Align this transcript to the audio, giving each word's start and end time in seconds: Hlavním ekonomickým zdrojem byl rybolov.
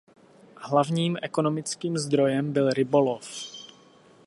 Hlavním 0.57 1.17
ekonomickým 1.21 1.97
zdrojem 1.97 2.53
byl 2.53 2.69
rybolov. 2.69 3.51